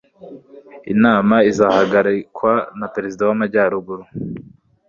[0.93, 4.03] Inama izahagarikwa n' a Perezinda wa majya ruguru.